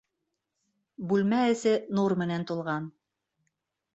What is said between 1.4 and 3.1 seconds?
эсе нур менән тулған.